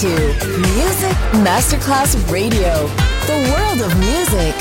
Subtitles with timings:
[0.00, 2.86] to Music Masterclass Radio,
[3.26, 4.54] the world of music.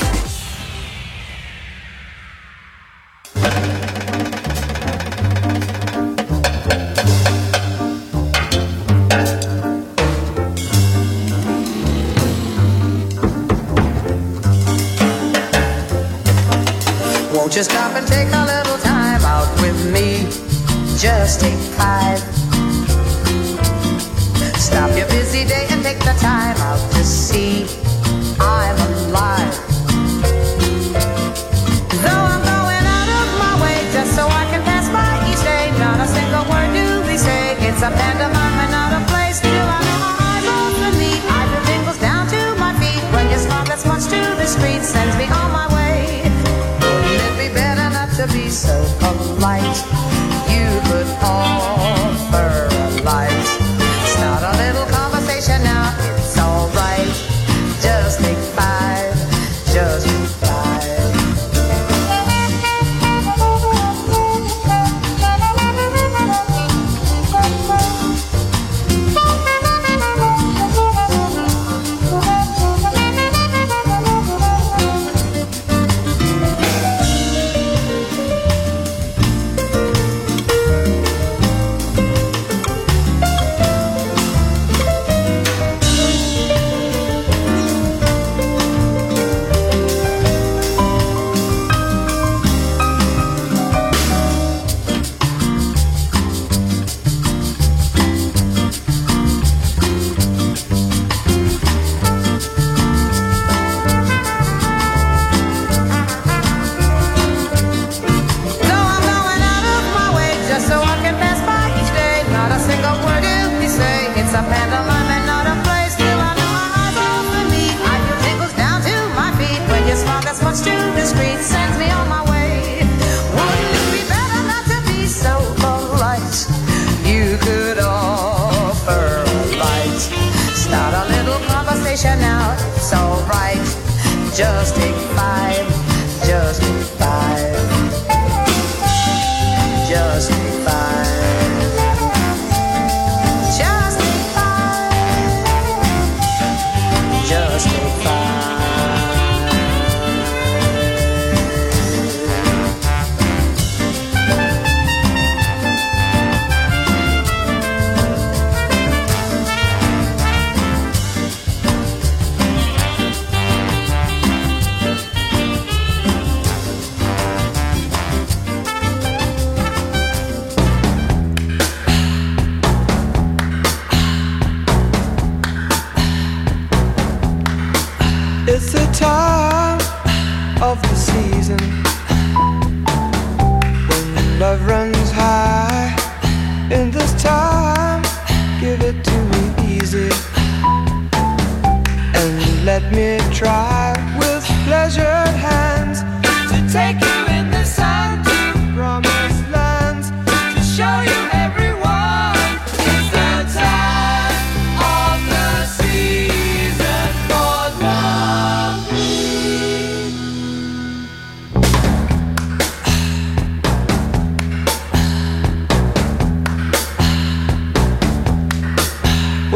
[17.33, 20.27] Won't you stop and take a little time out with me?
[20.97, 22.28] Just take five
[26.19, 27.65] time out to sea.
[28.39, 29.55] I'm alive.
[32.03, 35.71] Though I'm going out of my way just so I can pass by each day,
[35.79, 37.55] not a single word do we say.
[37.67, 39.01] It's a not a
[39.71, 40.93] I know my eyes open.
[40.99, 45.25] I feel tingles down to my feet when your smile to the street sends me
[45.25, 46.23] on my way.
[46.83, 49.88] Wouldn't it be better not to be so polite?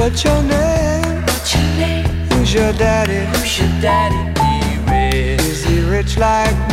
[0.03, 1.21] What's your name?
[1.21, 2.05] What's your name?
[2.33, 3.25] Who's your daddy?
[3.39, 4.19] Who's your daddy?
[4.35, 5.39] Be rich.
[5.39, 6.72] Is he rich like me?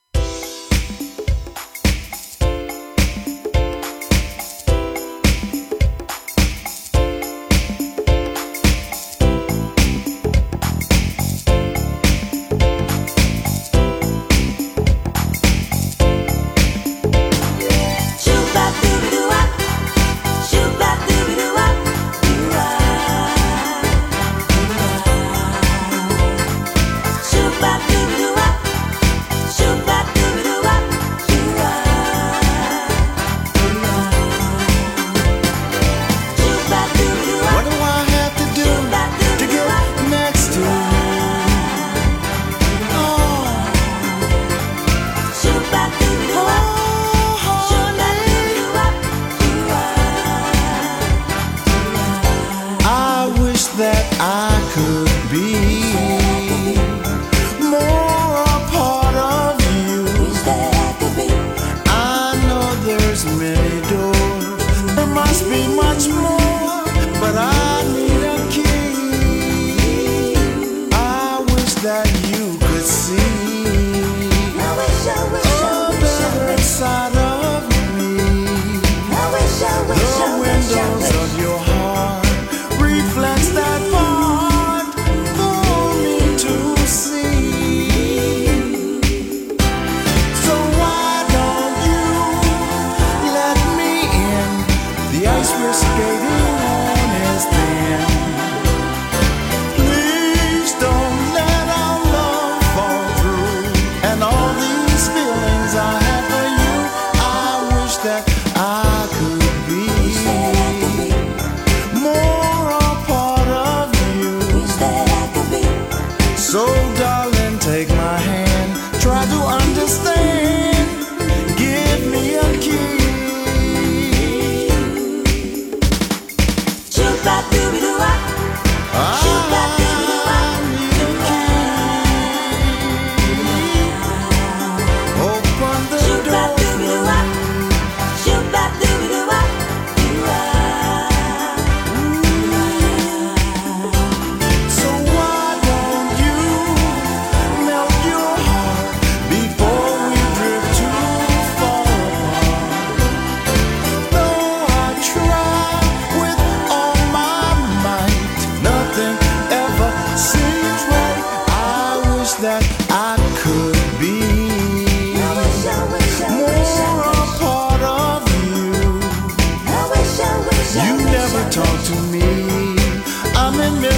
[55.31, 55.70] be.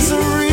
[0.04, 0.53] misery.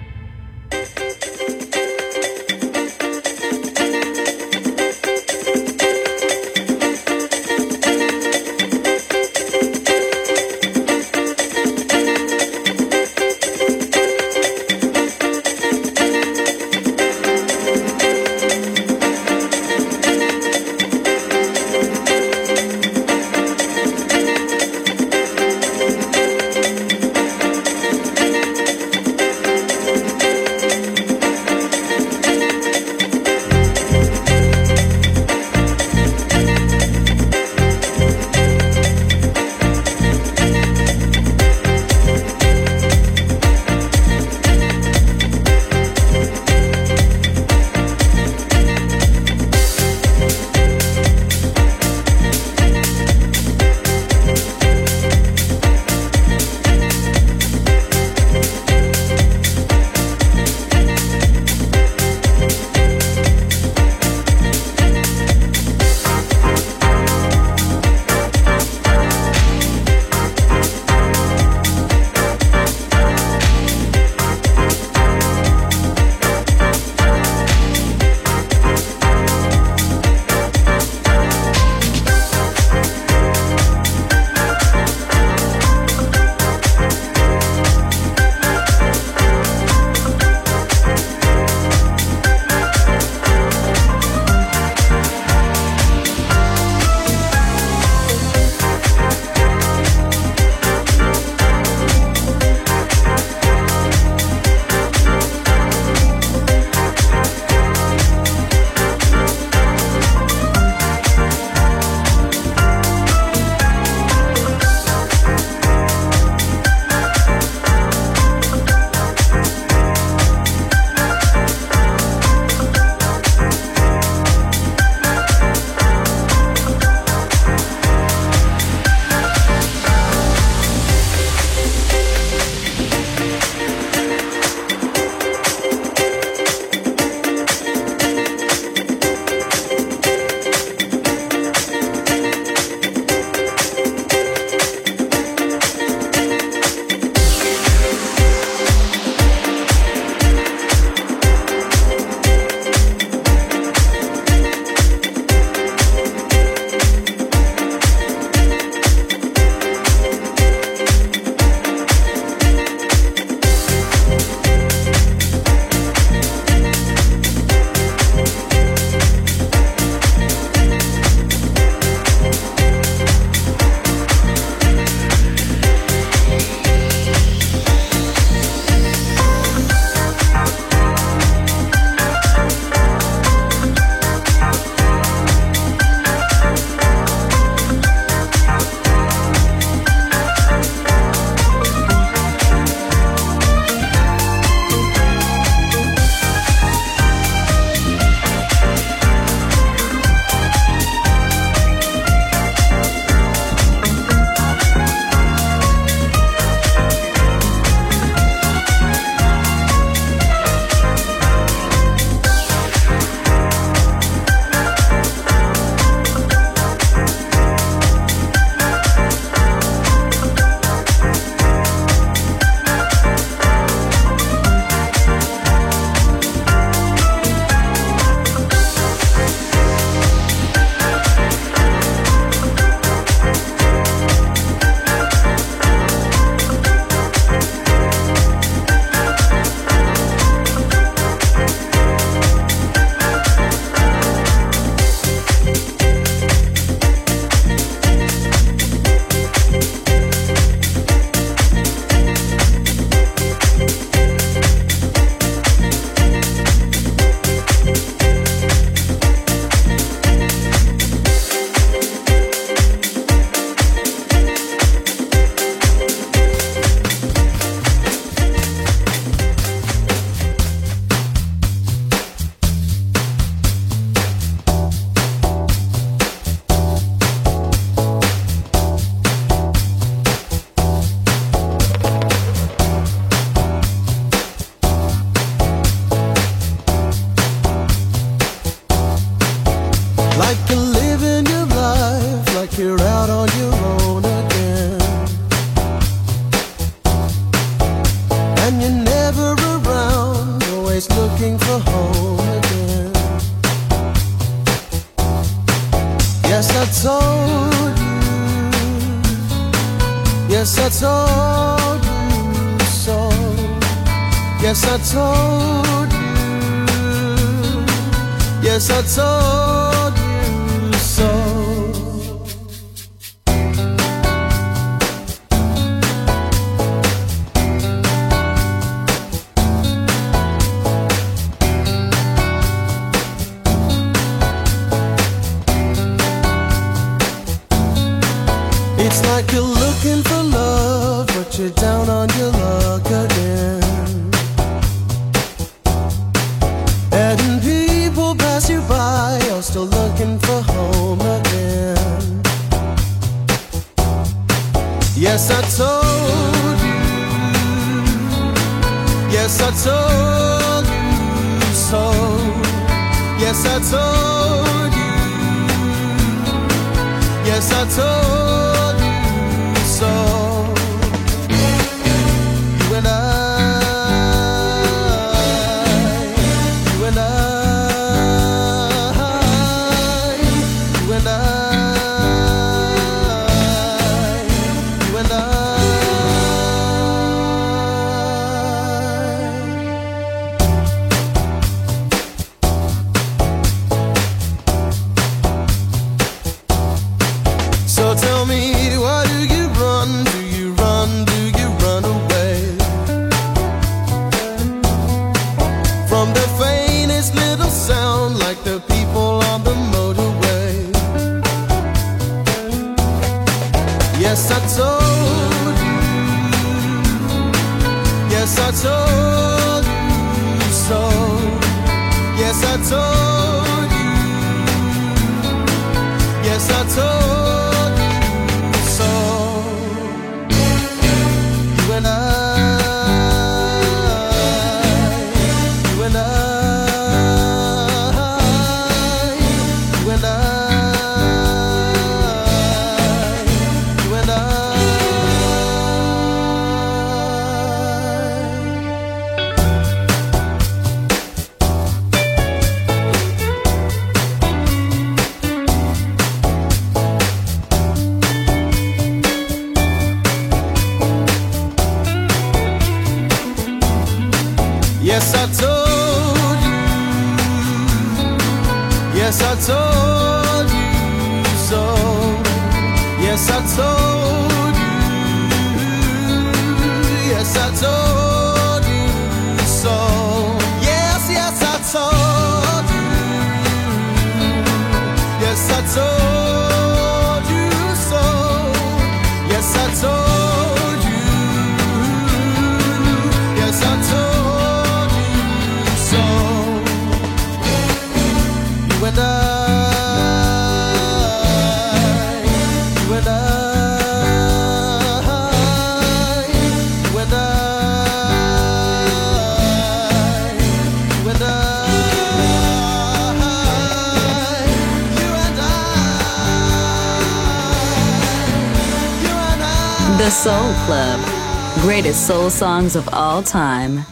[522.11, 523.85] soul songs of all time.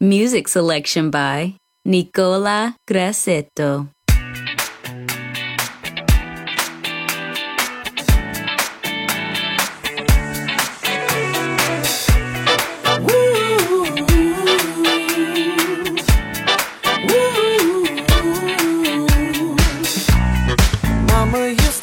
[0.00, 1.54] Music selection by
[1.84, 3.88] Nicola Grassetto.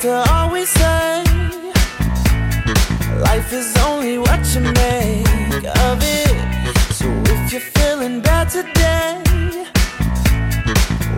[0.01, 1.23] to always say
[3.27, 5.26] Life is only what you make
[5.65, 6.75] of it.
[6.93, 9.21] So if you're feeling bad today,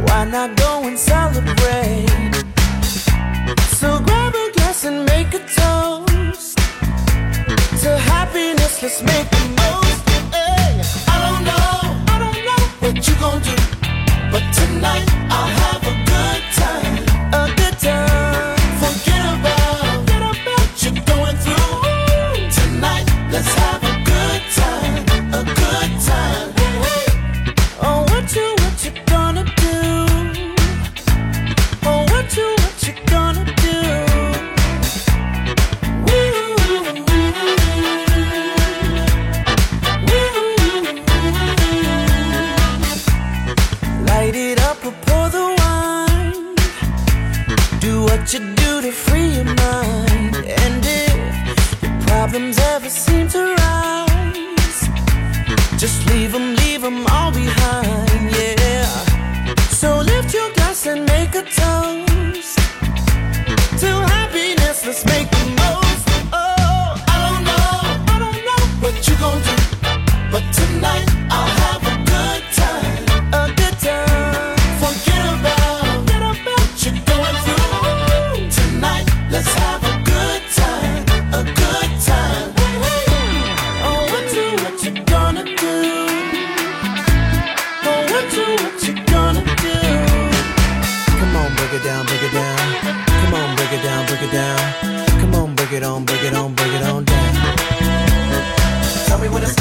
[0.05, 2.07] why not go and celebrate?
[3.79, 6.57] So grab a glass and make a toast
[7.83, 8.81] to happiness.
[8.81, 10.09] Let's make the most.
[10.35, 13.55] Hey, I don't know, I don't know what you're gonna do,
[14.31, 16.88] but tonight I'll have a good time.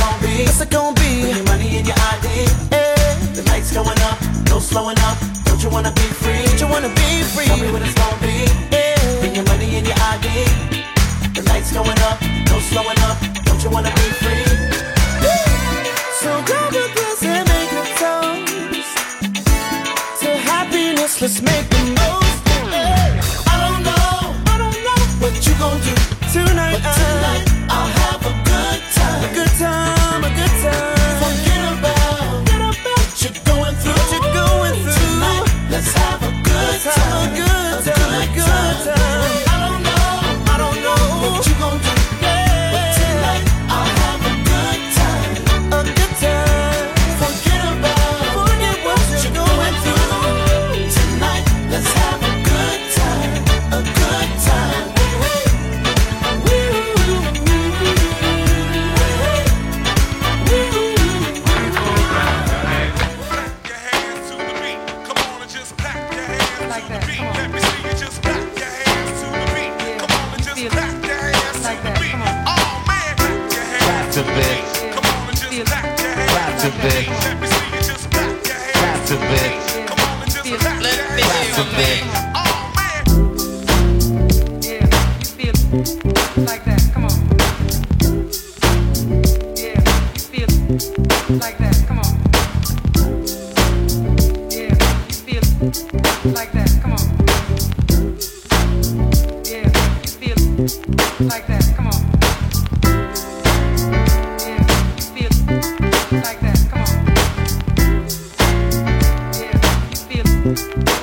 [0.08, 0.44] gon' be?
[0.44, 1.22] What's it gonna be?
[1.22, 2.28] With your money in your ID.
[2.72, 2.94] Hey.
[2.96, 3.34] Eh.
[3.36, 4.18] The night's going up,
[4.50, 5.16] no slowing up.
[5.44, 6.44] Don't you wanna be free?
[6.46, 7.46] Don't you wanna be free?
[7.46, 8.36] Tell me what it's gonna be.
[8.74, 8.96] Hey.
[9.20, 10.26] With your money in your ID.
[11.36, 12.18] The night's going up,
[12.50, 13.16] no slowing up.
[13.46, 14.44] Don't you wanna be free?
[16.20, 18.88] So grab a glass and make a toast
[20.20, 21.20] to happiness.
[21.22, 22.38] Let's make the most.
[22.74, 23.20] Hey.
[23.52, 24.16] I don't know,
[24.52, 25.94] I don't know what you gon' do
[26.32, 26.77] tonight.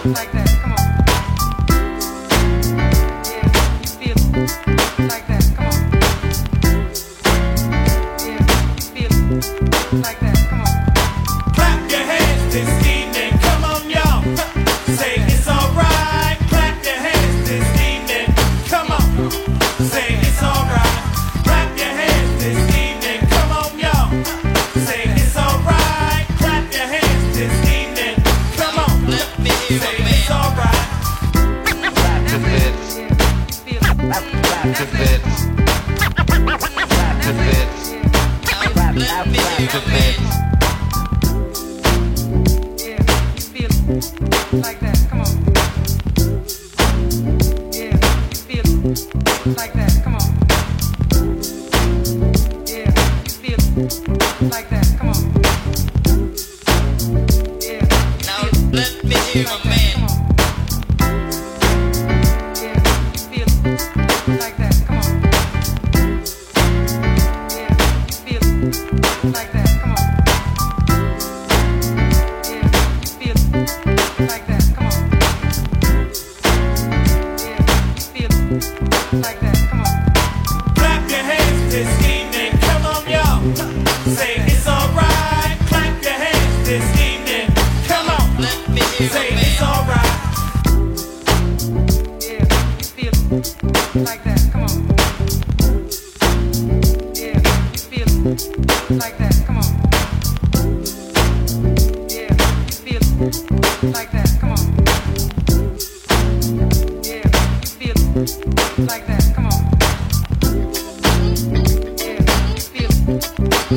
[0.05, 1.04] Like that, come on.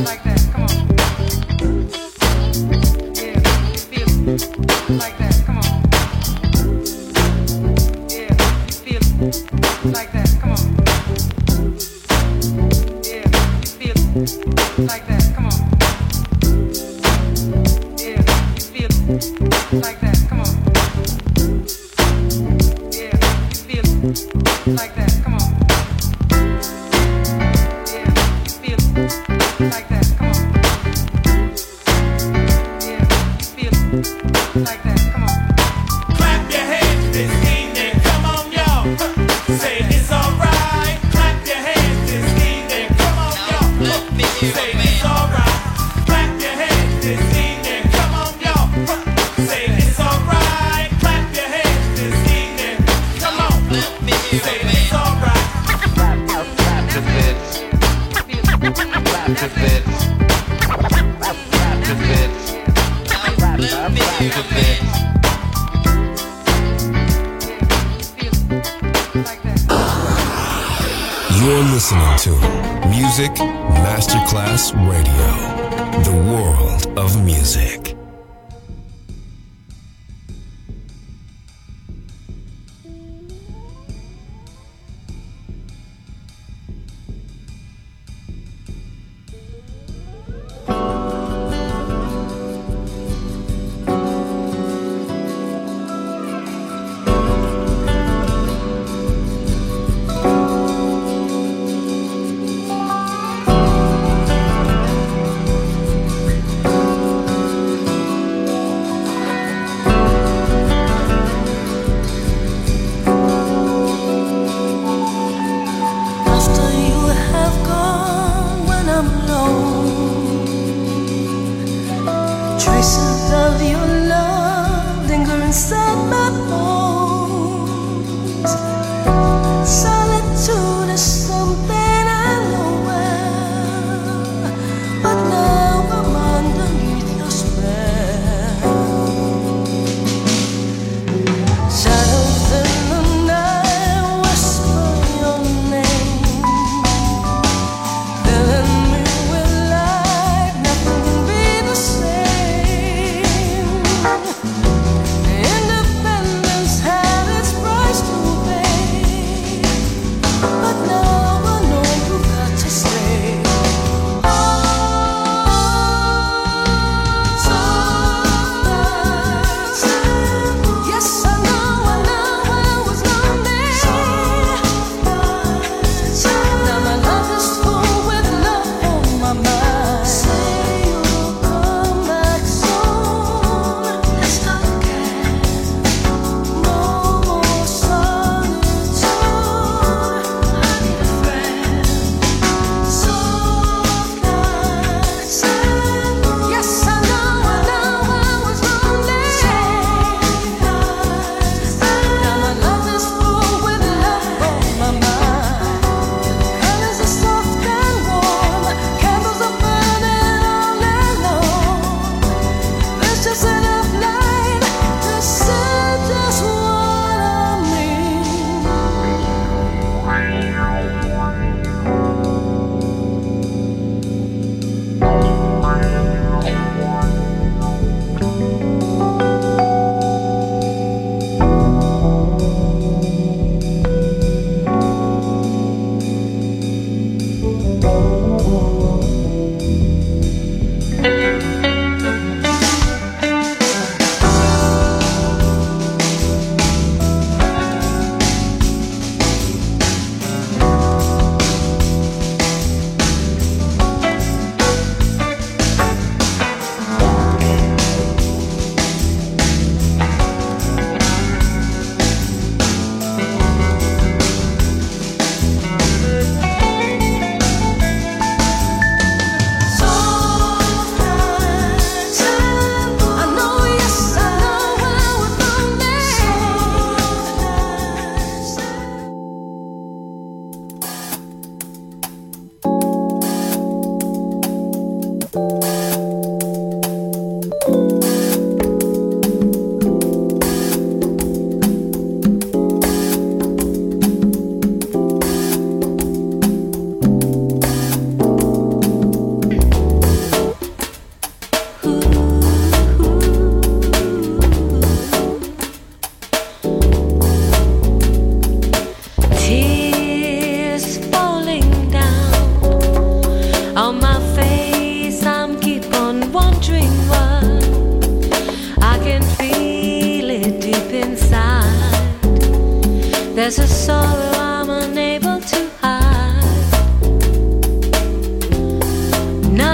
[0.05, 0.28] like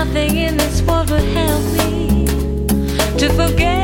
[0.04, 2.26] Nothing in this world would help me
[3.16, 3.83] to forget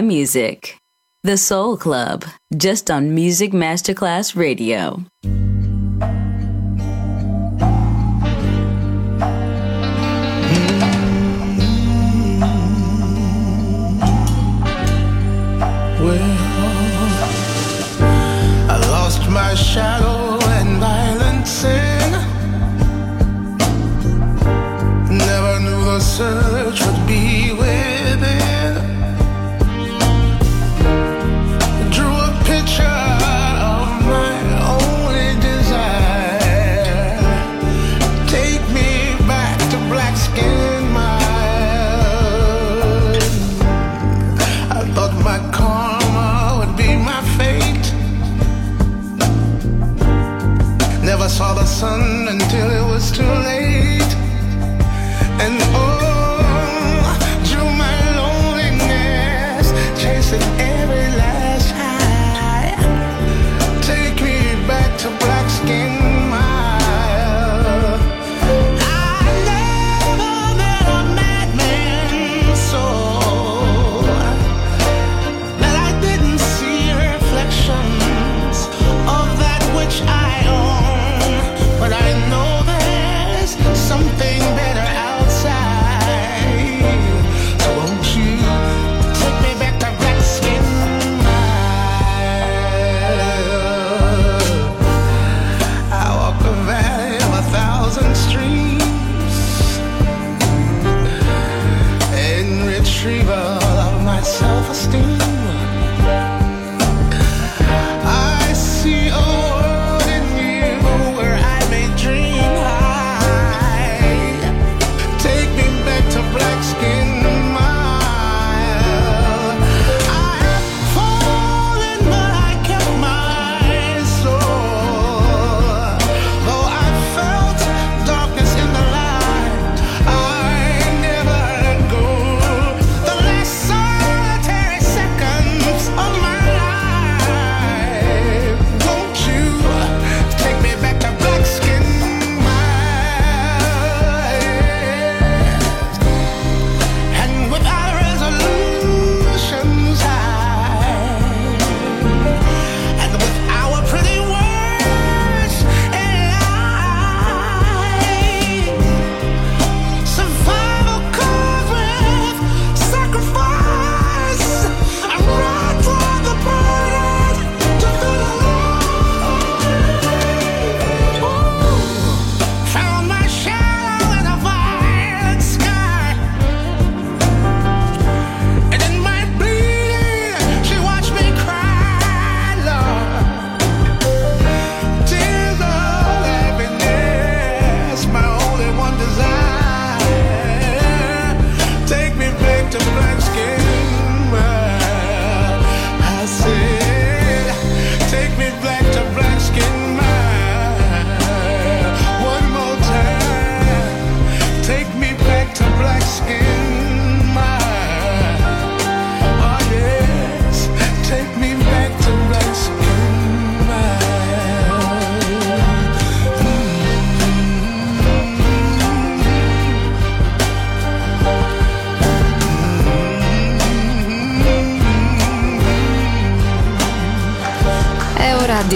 [0.00, 0.78] music.
[1.22, 2.24] The Soul Club,
[2.56, 5.04] just on Music Masterclass Radio.
[19.30, 20.74] my shadow and.
[25.10, 27.63] Never knew the search would be.